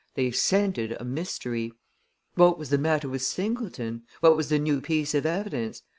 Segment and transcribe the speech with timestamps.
[0.15, 1.73] They scented a mystery.
[2.33, 4.01] What was the matter with Singleton?
[4.19, 5.83] What was the new piece of evidence?